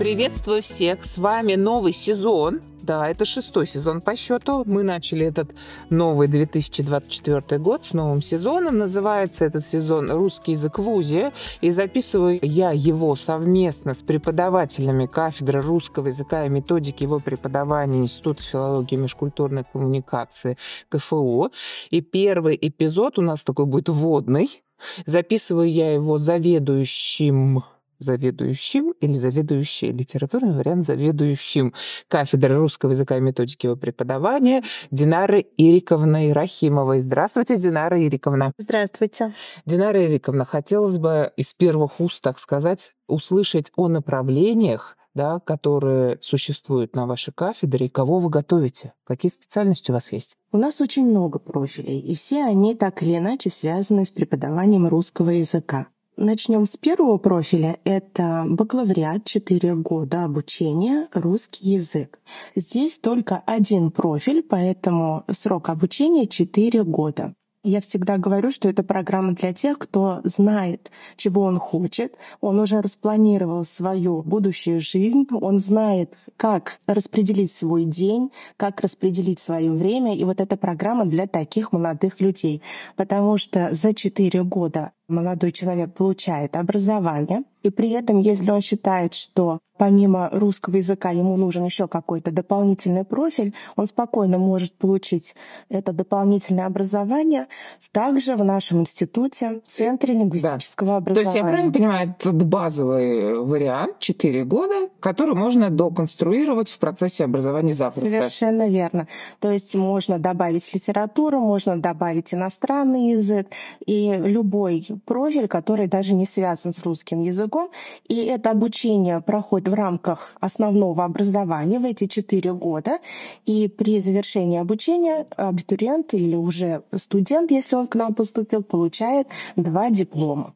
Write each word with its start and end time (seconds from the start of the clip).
Приветствую 0.00 0.62
всех! 0.62 1.04
С 1.04 1.18
вами 1.18 1.56
новый 1.56 1.92
сезон. 1.92 2.62
Да, 2.80 3.06
это 3.06 3.26
шестой 3.26 3.66
сезон 3.66 4.00
по 4.00 4.16
счету. 4.16 4.62
Мы 4.64 4.82
начали 4.82 5.26
этот 5.26 5.50
новый 5.90 6.26
2024 6.26 7.58
год 7.58 7.84
с 7.84 7.92
новым 7.92 8.22
сезоном. 8.22 8.78
Называется 8.78 9.44
этот 9.44 9.62
сезон 9.62 10.10
«Русский 10.10 10.52
язык 10.52 10.78
в 10.78 10.88
УЗИ». 10.88 11.32
И 11.60 11.70
записываю 11.70 12.38
я 12.40 12.70
его 12.70 13.14
совместно 13.14 13.92
с 13.92 14.02
преподавателями 14.02 15.04
кафедры 15.04 15.60
русского 15.60 16.06
языка 16.06 16.46
и 16.46 16.48
методики 16.48 17.02
его 17.02 17.20
преподавания 17.20 17.98
Института 17.98 18.42
филологии 18.42 18.94
и 18.94 19.02
межкультурной 19.02 19.64
коммуникации 19.70 20.56
КФУ. 20.88 21.52
И 21.90 22.00
первый 22.00 22.58
эпизод 22.58 23.18
у 23.18 23.22
нас 23.22 23.44
такой 23.44 23.66
будет 23.66 23.90
вводный. 23.90 24.62
Записываю 25.04 25.68
я 25.68 25.92
его 25.92 26.16
заведующим 26.16 27.64
заведующим 28.00 28.92
или 29.00 29.12
заведующей, 29.12 29.92
литературный 29.92 30.54
вариант 30.54 30.84
заведующим 30.84 31.74
кафедры 32.08 32.56
русского 32.56 32.90
языка 32.90 33.18
и 33.18 33.20
методики 33.20 33.66
его 33.66 33.76
преподавания 33.76 34.64
Динары 34.90 35.46
Ириковной 35.56 36.32
Рахимовой. 36.32 37.00
Здравствуйте, 37.00 37.56
Динара 37.56 38.02
Ириковна. 38.04 38.52
Здравствуйте. 38.58 39.32
Динара 39.66 40.04
Ириковна, 40.04 40.44
хотелось 40.44 40.98
бы 40.98 41.32
из 41.36 41.54
первых 41.54 42.00
уст, 42.00 42.22
так 42.22 42.38
сказать, 42.38 42.94
услышать 43.06 43.70
о 43.76 43.88
направлениях, 43.88 44.96
да, 45.14 45.40
которые 45.40 46.18
существуют 46.20 46.94
на 46.94 47.06
вашей 47.06 47.32
кафедре, 47.32 47.86
и 47.86 47.88
кого 47.88 48.18
вы 48.18 48.30
готовите? 48.30 48.92
Какие 49.04 49.30
специальности 49.30 49.90
у 49.90 49.94
вас 49.94 50.12
есть? 50.12 50.36
У 50.52 50.56
нас 50.56 50.80
очень 50.80 51.04
много 51.04 51.38
профилей, 51.38 51.98
и 52.00 52.14
все 52.14 52.44
они 52.44 52.74
так 52.74 53.02
или 53.02 53.16
иначе 53.16 53.50
связаны 53.50 54.04
с 54.04 54.10
преподаванием 54.10 54.86
русского 54.86 55.30
языка. 55.30 55.88
Начнем 56.22 56.66
с 56.66 56.76
первого 56.76 57.16
профиля. 57.16 57.78
Это 57.84 58.44
бакалавриат, 58.46 59.24
4 59.24 59.74
года 59.76 60.24
обучения, 60.24 61.08
русский 61.14 61.70
язык. 61.70 62.20
Здесь 62.54 62.98
только 62.98 63.42
один 63.46 63.90
профиль, 63.90 64.42
поэтому 64.42 65.24
срок 65.30 65.70
обучения 65.70 66.26
4 66.26 66.84
года. 66.84 67.32
Я 67.62 67.80
всегда 67.80 68.18
говорю, 68.18 68.50
что 68.50 68.68
это 68.68 68.82
программа 68.82 69.32
для 69.32 69.54
тех, 69.54 69.78
кто 69.78 70.20
знает, 70.24 70.90
чего 71.16 71.42
он 71.42 71.58
хочет, 71.58 72.14
он 72.42 72.58
уже 72.58 72.82
распланировал 72.82 73.64
свою 73.64 74.22
будущую 74.22 74.82
жизнь, 74.82 75.26
он 75.30 75.58
знает, 75.58 76.12
как 76.38 76.78
распределить 76.86 77.52
свой 77.52 77.84
день, 77.84 78.30
как 78.56 78.80
распределить 78.80 79.40
свое 79.40 79.72
время. 79.72 80.16
И 80.16 80.24
вот 80.24 80.40
эта 80.40 80.56
программа 80.56 81.04
для 81.04 81.26
таких 81.26 81.72
молодых 81.72 82.20
людей. 82.20 82.62
Потому 82.96 83.36
что 83.36 83.74
за 83.74 83.92
четыре 83.92 84.42
года 84.42 84.92
молодой 85.10 85.52
человек 85.52 85.94
получает 85.94 86.56
образование, 86.56 87.42
и 87.62 87.70
при 87.70 87.90
этом, 87.90 88.20
если 88.20 88.50
он 88.50 88.60
считает, 88.60 89.12
что 89.12 89.60
помимо 89.76 90.28
русского 90.32 90.76
языка 90.76 91.10
ему 91.10 91.36
нужен 91.36 91.64
еще 91.64 91.88
какой-то 91.88 92.30
дополнительный 92.30 93.04
профиль, 93.04 93.54
он 93.76 93.86
спокойно 93.86 94.36
может 94.38 94.74
получить 94.74 95.34
это 95.70 95.92
дополнительное 95.92 96.66
образование 96.66 97.46
также 97.90 98.36
в 98.36 98.44
нашем 98.44 98.80
институте, 98.80 99.60
в 99.64 99.68
Центре 99.68 100.14
лингвистического 100.14 100.90
да. 100.90 100.96
образования. 100.98 101.14
То 101.14 101.20
есть 101.20 101.34
я 101.34 101.42
правильно 101.42 101.72
понимаю, 101.72 102.14
это 102.18 102.32
базовый 102.32 103.40
вариант, 103.40 103.98
4 104.00 104.44
года, 104.44 104.90
который 105.00 105.34
можно 105.34 105.70
доконструировать 105.70 106.70
в 106.70 106.78
процессе 106.78 107.24
образования 107.24 107.74
запросто. 107.74 108.06
Совершенно 108.06 108.68
верно. 108.68 109.08
То 109.40 109.50
есть 109.50 109.74
можно 109.74 110.18
добавить 110.18 110.72
литературу, 110.72 111.40
можно 111.40 111.80
добавить 111.80 112.32
иностранный 112.34 113.10
язык 113.10 113.48
и 113.84 114.12
любой 114.16 114.86
профиль, 115.06 115.48
который 115.48 115.86
даже 115.86 116.14
не 116.14 116.26
связан 116.26 116.72
с 116.72 116.82
русским 116.84 117.22
языком. 117.22 117.70
И 118.08 118.24
это 118.24 118.50
обучение 118.50 119.20
проходит 119.20 119.68
в 119.68 119.74
рамках 119.74 120.36
основного 120.40 121.04
образования 121.04 121.78
в 121.78 121.84
эти 121.84 122.06
четыре 122.06 122.52
года. 122.52 122.98
И 123.46 123.68
при 123.68 124.00
завершении 124.00 124.58
обучения 124.58 125.26
абитуриент 125.36 126.14
или 126.14 126.36
уже 126.36 126.82
студент, 126.96 127.50
если 127.50 127.76
он 127.76 127.86
к 127.86 127.94
нам 127.94 128.14
поступил, 128.14 128.62
получает 128.62 129.26
два 129.56 129.90
диплома. 129.90 130.54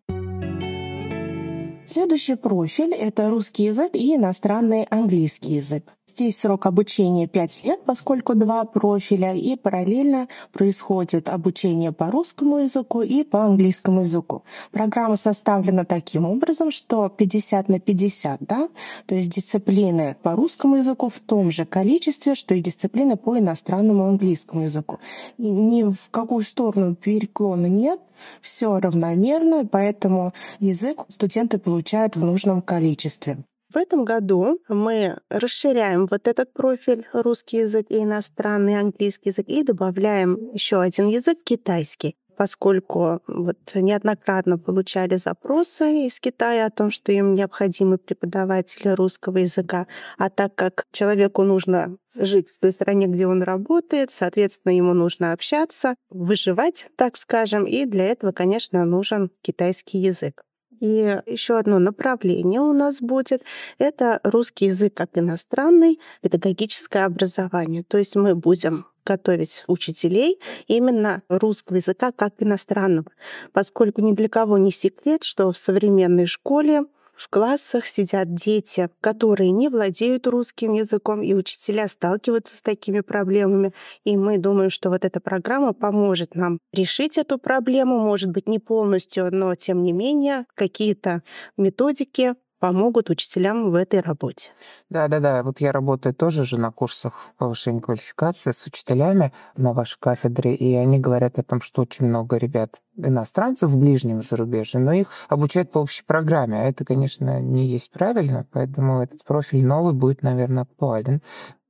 Следующий 1.94 2.34
профиль— 2.34 2.92
это 3.06 3.30
русский 3.30 3.66
язык 3.66 3.94
и 3.94 4.16
иностранный 4.16 4.82
английский 4.90 5.52
язык. 5.52 5.84
Здесь 6.06 6.40
срок 6.40 6.66
обучения 6.66 7.28
5 7.28 7.64
лет, 7.64 7.84
поскольку 7.84 8.34
два 8.34 8.64
профиля, 8.64 9.32
и 9.32 9.54
параллельно 9.54 10.26
происходит 10.52 11.28
обучение 11.28 11.92
по 11.92 12.10
русскому 12.10 12.58
языку 12.58 13.02
и 13.02 13.22
по 13.22 13.44
английскому 13.44 14.02
языку. 14.02 14.42
Программа 14.72 15.14
составлена 15.14 15.84
таким 15.84 16.24
образом, 16.24 16.72
что 16.72 17.08
50 17.08 17.68
на 17.68 17.78
50, 17.78 18.40
да, 18.40 18.68
то 19.06 19.14
есть 19.14 19.30
дисциплины 19.30 20.16
по 20.20 20.32
русскому 20.32 20.76
языку 20.76 21.08
в 21.08 21.20
том 21.20 21.52
же 21.52 21.64
количестве, 21.64 22.34
что 22.34 22.56
и 22.56 22.60
дисциплины 22.60 23.16
по 23.16 23.38
иностранному 23.38 24.04
английскому 24.06 24.64
языку. 24.64 24.98
И 25.38 25.48
ни 25.48 25.84
в 25.84 26.10
какую 26.10 26.42
сторону 26.42 26.96
переклона 26.96 27.66
нет, 27.66 28.00
все 28.40 28.78
равномерно, 28.78 29.66
поэтому 29.66 30.32
язык 30.60 31.00
студенты 31.08 31.58
получают 31.58 32.16
в 32.16 32.24
нужном 32.24 32.62
количестве. 32.62 33.38
В 33.72 33.76
этом 33.76 34.04
году 34.04 34.60
мы 34.68 35.18
расширяем 35.30 36.06
вот 36.06 36.28
этот 36.28 36.52
профиль 36.52 37.06
русский 37.12 37.58
язык 37.58 37.86
и 37.88 38.04
иностранный 38.04 38.78
английский 38.78 39.30
язык 39.30 39.48
и 39.48 39.64
добавляем 39.64 40.36
еще 40.52 40.80
один 40.80 41.08
язык 41.08 41.38
китайский 41.44 42.14
поскольку 42.36 43.20
вот 43.26 43.58
неоднократно 43.74 44.58
получали 44.58 45.16
запросы 45.16 46.06
из 46.06 46.20
Китая 46.20 46.66
о 46.66 46.70
том, 46.70 46.90
что 46.90 47.12
им 47.12 47.34
необходимы 47.34 47.98
преподаватели 47.98 48.88
русского 48.88 49.38
языка, 49.38 49.86
а 50.18 50.30
так 50.30 50.54
как 50.54 50.84
человеку 50.92 51.42
нужно 51.42 51.96
жить 52.14 52.48
в 52.48 52.60
той 52.60 52.72
стране, 52.72 53.06
где 53.06 53.26
он 53.26 53.42
работает, 53.42 54.10
соответственно, 54.10 54.76
ему 54.76 54.94
нужно 54.94 55.32
общаться, 55.32 55.96
выживать, 56.10 56.88
так 56.96 57.16
скажем, 57.16 57.64
и 57.64 57.84
для 57.84 58.04
этого, 58.04 58.32
конечно, 58.32 58.84
нужен 58.84 59.30
китайский 59.42 59.98
язык. 59.98 60.44
И 60.84 61.18
еще 61.24 61.56
одно 61.56 61.78
направление 61.78 62.60
у 62.60 62.74
нас 62.74 63.00
будет— 63.00 63.42
это 63.78 64.20
русский 64.22 64.66
язык 64.66 64.92
как 64.92 65.16
иностранный, 65.16 65.98
педагогическое 66.20 67.06
образование. 67.06 67.84
То 67.84 67.96
есть 67.96 68.16
мы 68.16 68.34
будем 68.34 68.84
готовить 69.06 69.64
учителей 69.66 70.38
именно 70.66 71.22
русского 71.30 71.76
языка 71.76 72.12
как 72.12 72.34
иностранного, 72.38 73.10
поскольку 73.54 74.02
ни 74.02 74.12
для 74.12 74.28
кого 74.28 74.58
не 74.58 74.70
секрет, 74.70 75.24
что 75.24 75.52
в 75.52 75.56
современной 75.56 76.26
школе 76.26 76.84
в 77.16 77.28
классах 77.28 77.86
сидят 77.86 78.34
дети, 78.34 78.90
которые 79.00 79.50
не 79.50 79.68
владеют 79.68 80.26
русским 80.26 80.72
языком, 80.72 81.22
и 81.22 81.34
учителя 81.34 81.88
сталкиваются 81.88 82.56
с 82.56 82.62
такими 82.62 83.00
проблемами. 83.00 83.72
И 84.04 84.16
мы 84.16 84.38
думаем, 84.38 84.70
что 84.70 84.90
вот 84.90 85.04
эта 85.04 85.20
программа 85.20 85.72
поможет 85.72 86.34
нам 86.34 86.58
решить 86.72 87.18
эту 87.18 87.38
проблему, 87.38 87.98
может 88.00 88.30
быть, 88.30 88.48
не 88.48 88.58
полностью, 88.58 89.28
но 89.32 89.54
тем 89.54 89.82
не 89.82 89.92
менее 89.92 90.44
какие-то 90.54 91.22
методики 91.56 92.34
помогут 92.64 93.10
учителям 93.10 93.70
в 93.70 93.74
этой 93.74 94.00
работе. 94.00 94.50
Да, 94.88 95.06
да, 95.08 95.20
да. 95.20 95.42
Вот 95.42 95.60
я 95.60 95.70
работаю 95.70 96.14
тоже 96.14 96.44
же 96.44 96.58
на 96.58 96.72
курсах 96.72 97.28
повышения 97.36 97.82
квалификации 97.82 98.52
с 98.52 98.66
учителями 98.66 99.34
на 99.58 99.74
вашей 99.74 99.98
кафедре, 100.00 100.54
и 100.54 100.74
они 100.74 100.98
говорят 100.98 101.38
о 101.38 101.42
том, 101.42 101.60
что 101.60 101.82
очень 101.82 102.06
много 102.06 102.38
ребят 102.38 102.80
иностранцев 102.96 103.68
в 103.68 103.78
ближнем 103.78 104.22
зарубежье, 104.22 104.80
но 104.80 104.94
их 104.94 105.10
обучают 105.28 105.72
по 105.72 105.80
общей 105.80 106.04
программе. 106.06 106.62
А 106.62 106.64
это, 106.64 106.86
конечно, 106.86 107.38
не 107.38 107.66
есть 107.66 107.92
правильно, 107.92 108.46
поэтому 108.50 109.02
этот 109.02 109.22
профиль 109.24 109.66
новый 109.66 109.92
будет, 109.92 110.22
наверное, 110.22 110.62
актуален. 110.62 111.20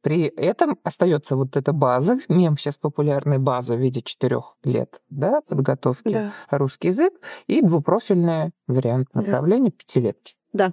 При 0.00 0.26
этом 0.26 0.78
остается 0.84 1.34
вот 1.34 1.56
эта 1.56 1.72
база, 1.72 2.20
мем 2.28 2.56
сейчас 2.56 2.76
популярная 2.76 3.40
база 3.40 3.74
в 3.74 3.80
виде 3.80 4.00
четырех 4.00 4.54
лет 4.62 5.02
да, 5.10 5.40
подготовки 5.40 6.12
да. 6.12 6.32
русский 6.50 6.88
язык 6.88 7.14
и 7.48 7.62
двупрофильный 7.62 8.52
вариант 8.68 9.12
направления 9.12 9.70
да. 9.70 9.76
пятилетки. 9.76 10.36
Да. 10.52 10.72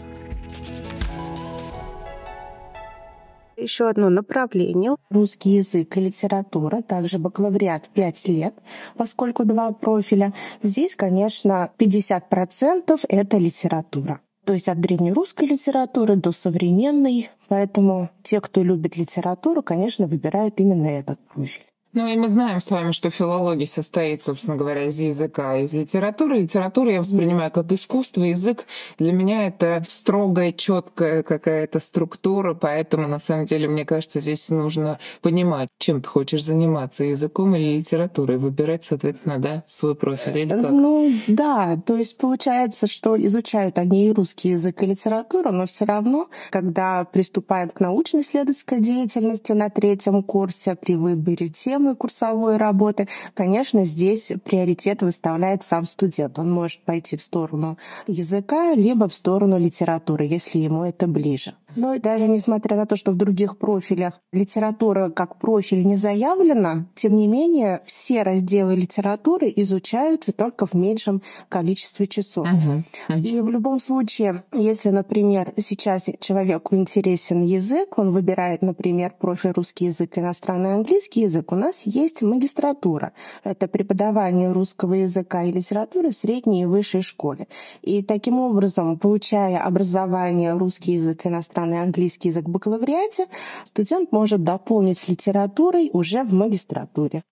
Еще 3.61 3.87
одно 3.89 4.09
направление— 4.09 4.95
русский 5.09 5.51
язык 5.51 5.97
и 5.97 6.01
литература, 6.01 6.81
также 6.81 7.19
бакалавриат 7.19 7.89
5 7.93 8.27
лет, 8.27 8.53
поскольку 8.95 9.45
два 9.45 9.71
профиля. 9.71 10.33
Здесь, 10.63 10.95
конечно, 10.95 11.71
50%— 11.77 13.05
это 13.09 13.37
литература. 13.37 14.21
то 14.43 14.53
есть 14.53 14.67
от 14.67 14.81
древнерусской 14.81 15.47
литературы 15.47 16.15
до 16.15 16.31
современной. 16.31 17.29
Поэтому 17.47 18.09
те, 18.23 18.41
кто 18.41 18.63
любит 18.63 18.97
литературу, 18.97 19.61
конечно, 19.61 20.07
выбирают 20.07 20.59
именно 20.59 20.87
этот 20.87 21.19
профиль. 21.27 21.70
Ну 21.93 22.07
и 22.07 22.15
мы 22.15 22.29
знаем 22.29 22.61
с 22.61 22.71
вами, 22.71 22.91
что 22.91 23.09
филология 23.09 23.67
состоит, 23.67 24.21
собственно 24.21 24.55
говоря, 24.55 24.85
из 24.85 24.97
языка, 24.97 25.57
из 25.57 25.73
литературы. 25.73 26.39
Литературу 26.39 26.89
я 26.89 26.99
воспринимаю 26.99 27.51
как 27.51 27.69
искусство, 27.71 28.23
язык 28.23 28.65
для 28.97 29.11
меня 29.11 29.47
это 29.47 29.83
строгая, 29.87 30.53
четкая 30.53 31.21
какая-то 31.21 31.81
структура, 31.81 32.53
поэтому 32.53 33.09
на 33.09 33.19
самом 33.19 33.45
деле, 33.45 33.67
мне 33.67 33.83
кажется, 33.83 34.21
здесь 34.21 34.49
нужно 34.49 34.99
понимать, 35.21 35.67
чем 35.79 36.01
ты 36.01 36.07
хочешь 36.07 36.45
заниматься, 36.45 37.03
языком 37.03 37.55
или 37.55 37.79
литературой, 37.79 38.37
выбирать, 38.37 38.85
соответственно, 38.85 39.39
да, 39.39 39.63
свой 39.67 39.95
профиль 39.95 40.37
или 40.37 40.49
как? 40.49 40.71
Ну 40.71 41.13
да, 41.27 41.77
то 41.85 41.97
есть 41.97 42.17
получается, 42.17 42.87
что 42.87 43.21
изучают 43.21 43.77
они 43.77 44.07
и 44.07 44.13
русский 44.13 44.49
язык, 44.49 44.81
и 44.81 44.85
литературу, 44.85 45.51
но 45.51 45.65
все 45.65 45.83
равно, 45.83 46.29
когда 46.51 47.03
приступаем 47.03 47.69
к 47.69 47.81
научно-исследовательской 47.81 48.79
деятельности 48.79 49.51
на 49.51 49.69
третьем 49.69 50.23
курсе 50.23 50.75
при 50.75 50.95
выборе 50.95 51.49
тем, 51.49 51.80
темы 51.81 51.95
курсовой 51.95 52.57
работы, 52.57 53.07
конечно, 53.33 53.85
здесь 53.85 54.31
приоритет 54.45 55.01
выставляет 55.01 55.63
сам 55.63 55.85
студент. 55.85 56.37
Он 56.37 56.51
может 56.51 56.81
пойти 56.81 57.17
в 57.17 57.21
сторону 57.21 57.77
языка, 58.05 58.75
либо 58.75 59.07
в 59.07 59.13
сторону 59.13 59.57
литературы, 59.57 60.25
если 60.25 60.59
ему 60.59 60.83
это 60.83 61.07
ближе. 61.07 61.55
Но 61.75 61.97
даже 61.99 62.27
несмотря 62.27 62.77
на 62.77 62.85
то, 62.85 62.95
что 62.95 63.11
в 63.11 63.15
других 63.15 63.57
профилях 63.57 64.19
литература 64.31 65.09
как 65.09 65.39
профиль 65.39 65.85
не 65.85 65.95
заявлена, 65.95 66.85
тем 66.95 67.15
не 67.15 67.27
менее 67.27 67.81
все 67.85 68.23
разделы 68.23 68.75
литературы 68.75 69.51
изучаются 69.55 70.33
только 70.33 70.65
в 70.65 70.73
меньшем 70.73 71.21
количестве 71.49 72.07
часов. 72.07 72.47
Uh-huh. 72.47 73.19
И 73.19 73.39
в 73.41 73.49
любом 73.49 73.79
случае, 73.79 74.43
если, 74.53 74.89
например, 74.89 75.53
сейчас 75.57 76.09
человеку 76.19 76.75
интересен 76.75 77.43
язык, 77.43 77.97
он 77.97 78.11
выбирает, 78.11 78.61
например, 78.61 79.13
профиль 79.17 79.51
русский 79.51 79.85
язык, 79.85 80.17
иностранный 80.17 80.73
английский 80.73 81.21
язык, 81.21 81.51
у 81.51 81.55
нас 81.55 81.83
есть 81.85 82.21
магистратура. 82.21 83.13
Это 83.43 83.67
преподавание 83.67 84.51
русского 84.51 84.95
языка 84.95 85.43
и 85.43 85.51
литературы 85.51 86.11
в 86.11 86.15
средней 86.15 86.63
и 86.63 86.65
высшей 86.65 87.01
школе. 87.01 87.47
И 87.81 88.03
таким 88.03 88.39
образом, 88.39 88.97
получая 88.97 89.59
образование 89.59 90.53
русский 90.53 90.93
язык, 90.93 91.25
иностранный 91.25 91.60
английский 91.63 92.29
язык 92.29 92.45
в 92.45 92.49
бакалавриате, 92.49 93.27
студент 93.63 94.11
может 94.11 94.43
дополнить 94.43 95.07
литературой 95.07 95.89
уже 95.93 96.23
в 96.23 96.33
магистратуре. 96.33 97.23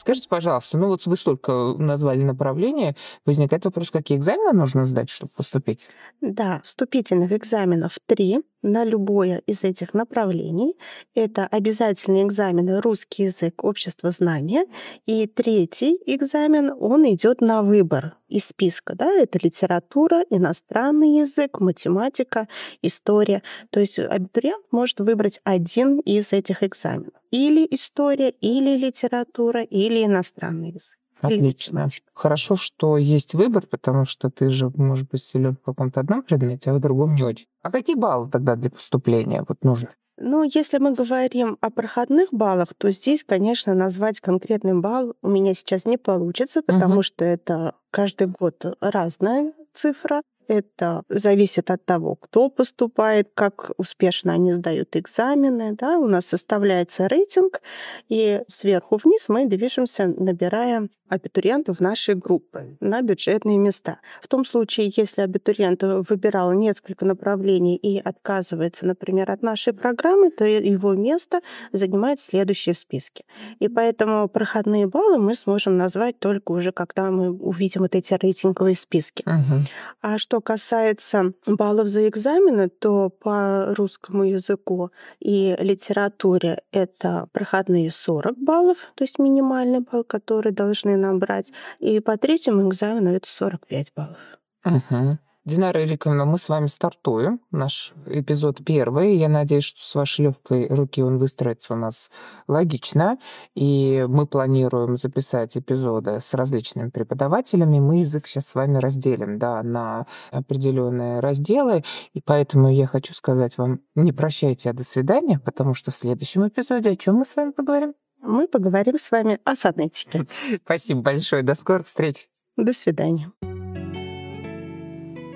Скажите, 0.00 0.30
пожалуйста, 0.30 0.78
ну 0.78 0.86
вот 0.86 1.04
вы 1.04 1.14
столько 1.14 1.74
назвали 1.76 2.22
направления, 2.22 2.96
возникает 3.26 3.66
вопрос, 3.66 3.90
какие 3.90 4.16
экзамены 4.16 4.54
нужно 4.54 4.86
сдать, 4.86 5.10
чтобы 5.10 5.30
поступить? 5.36 5.90
Да, 6.22 6.62
вступительных 6.64 7.32
экзаменов 7.32 7.98
три 8.06 8.40
на 8.62 8.84
любое 8.84 9.42
из 9.46 9.62
этих 9.62 9.92
направлений. 9.92 10.74
Это 11.14 11.46
обязательные 11.46 12.24
экзамены 12.24 12.80
русский 12.80 13.24
язык, 13.24 13.62
общество 13.62 14.10
знания. 14.10 14.64
И 15.04 15.26
третий 15.26 15.98
экзамен, 16.06 16.72
он 16.80 17.04
идет 17.04 17.42
на 17.42 17.62
выбор 17.62 18.16
из 18.30 18.46
списка. 18.46 18.94
Да? 18.94 19.10
Это 19.10 19.38
литература, 19.42 20.24
иностранный 20.30 21.18
язык, 21.18 21.60
математика, 21.60 22.48
история. 22.82 23.42
То 23.70 23.80
есть 23.80 23.98
абитуриент 23.98 24.64
может 24.70 25.00
выбрать 25.00 25.40
один 25.44 25.98
из 26.00 26.32
этих 26.32 26.62
экзаменов. 26.62 27.14
Или 27.30 27.66
история, 27.70 28.30
или 28.30 28.76
литература, 28.76 29.62
или 29.62 30.04
иностранный 30.04 30.70
язык. 30.70 30.99
Отлично. 31.20 31.88
Хорошо, 32.14 32.56
что 32.56 32.96
есть 32.96 33.34
выбор, 33.34 33.66
потому 33.66 34.04
что 34.04 34.30
ты 34.30 34.50
же, 34.50 34.70
может 34.74 35.08
быть, 35.10 35.22
силен 35.22 35.56
в 35.56 35.62
каком-то 35.62 36.00
одном 36.00 36.22
предмете, 36.22 36.70
а 36.70 36.74
в 36.74 36.80
другом 36.80 37.14
не 37.14 37.22
очень. 37.22 37.46
А 37.62 37.70
какие 37.70 37.96
баллы 37.96 38.30
тогда 38.30 38.56
для 38.56 38.70
поступления 38.70 39.44
вот 39.46 39.62
нужны? 39.64 39.90
Ну, 40.22 40.42
если 40.42 40.76
мы 40.76 40.92
говорим 40.92 41.56
о 41.62 41.70
проходных 41.70 42.28
баллах, 42.30 42.74
то 42.76 42.90
здесь, 42.90 43.24
конечно, 43.24 43.74
назвать 43.74 44.20
конкретный 44.20 44.78
балл 44.78 45.14
у 45.22 45.28
меня 45.28 45.54
сейчас 45.54 45.86
не 45.86 45.96
получится, 45.96 46.62
потому 46.62 46.96
угу. 46.96 47.02
что 47.02 47.24
это 47.24 47.74
каждый 47.90 48.26
год 48.26 48.76
разная 48.80 49.54
цифра. 49.72 50.20
Это 50.50 51.04
зависит 51.08 51.70
от 51.70 51.84
того, 51.84 52.16
кто 52.16 52.50
поступает, 52.50 53.30
как 53.34 53.70
успешно 53.76 54.32
они 54.32 54.52
сдают 54.52 54.96
экзамены. 54.96 55.76
Да? 55.76 55.96
У 55.96 56.08
нас 56.08 56.26
составляется 56.26 57.06
рейтинг, 57.06 57.62
и 58.08 58.42
сверху 58.48 58.96
вниз 58.96 59.28
мы 59.28 59.46
движемся, 59.46 60.08
набирая 60.08 60.88
абитуриентов 61.10 61.80
нашей 61.80 62.14
группы 62.14 62.76
на 62.80 63.02
бюджетные 63.02 63.58
места. 63.58 63.98
В 64.22 64.28
том 64.28 64.44
случае, 64.44 64.92
если 64.96 65.22
абитуриент 65.22 65.82
выбирал 65.82 66.52
несколько 66.52 67.04
направлений 67.04 67.76
и 67.76 67.98
отказывается, 67.98 68.86
например, 68.86 69.30
от 69.30 69.42
нашей 69.42 69.72
программы, 69.72 70.30
то 70.30 70.44
его 70.44 70.94
место 70.94 71.40
занимает 71.72 72.20
следующее 72.20 72.74
в 72.74 72.78
списке. 72.78 73.24
И 73.58 73.68
поэтому 73.68 74.28
проходные 74.28 74.86
баллы 74.86 75.18
мы 75.18 75.34
сможем 75.34 75.76
назвать 75.76 76.18
только 76.18 76.52
уже, 76.52 76.72
когда 76.72 77.10
мы 77.10 77.30
увидим 77.30 77.82
вот 77.82 77.94
эти 77.94 78.14
рейтинговые 78.14 78.76
списки. 78.76 79.24
Угу. 79.26 79.60
А 80.02 80.18
что 80.18 80.39
касается 80.40 81.32
баллов 81.46 81.88
за 81.88 82.08
экзамены, 82.08 82.68
то 82.68 83.10
по 83.10 83.74
русскому 83.74 84.24
языку 84.24 84.90
и 85.20 85.56
литературе 85.58 86.62
это 86.72 87.28
проходные 87.32 87.90
40 87.90 88.38
баллов, 88.38 88.92
то 88.94 89.04
есть 89.04 89.18
минимальный 89.18 89.80
балл, 89.80 90.04
который 90.04 90.52
должны 90.52 90.96
набрать. 90.96 91.52
И 91.78 92.00
по 92.00 92.16
третьему 92.16 92.68
экзамену 92.68 93.10
это 93.10 93.28
45 93.28 93.92
баллов. 93.94 94.18
Угу. 94.64 95.18
Динара 95.46 95.82
Ириковна, 95.84 96.26
мы 96.26 96.38
с 96.38 96.50
вами 96.50 96.66
стартуем. 96.66 97.40
Наш 97.50 97.94
эпизод 98.06 98.58
первый. 98.64 99.16
Я 99.16 99.30
надеюсь, 99.30 99.64
что 99.64 99.82
с 99.82 99.94
вашей 99.94 100.26
легкой 100.26 100.68
руки 100.68 101.02
он 101.02 101.16
выстроится 101.18 101.72
у 101.72 101.76
нас 101.78 102.10
логично. 102.46 103.18
И 103.54 104.04
мы 104.06 104.26
планируем 104.26 104.98
записать 104.98 105.56
эпизоды 105.56 106.20
с 106.20 106.34
различными 106.34 106.90
преподавателями. 106.90 107.80
Мы 107.80 108.00
язык 108.00 108.26
сейчас 108.26 108.48
с 108.48 108.54
вами 108.54 108.76
разделим 108.76 109.38
да, 109.38 109.62
на 109.62 110.06
определенные 110.30 111.20
разделы. 111.20 111.84
И 112.12 112.20
поэтому 112.20 112.70
я 112.70 112.86
хочу 112.86 113.14
сказать 113.14 113.56
вам 113.56 113.80
не 113.94 114.12
прощайте, 114.12 114.68
а 114.68 114.72
до 114.74 114.84
свидания, 114.84 115.38
потому 115.38 115.72
что 115.72 115.90
в 115.90 115.94
следующем 115.94 116.46
эпизоде 116.46 116.90
о 116.90 116.96
чем 116.96 117.16
мы 117.16 117.24
с 117.24 117.34
вами 117.34 117.52
поговорим? 117.52 117.94
Мы 118.20 118.46
поговорим 118.46 118.98
с 118.98 119.10
вами 119.10 119.38
о 119.44 119.56
фонетике. 119.56 120.26
Спасибо 120.64 121.00
большое. 121.00 121.42
До 121.42 121.54
скорых 121.54 121.86
встреч. 121.86 122.28
До 122.58 122.74
свидания. 122.74 123.32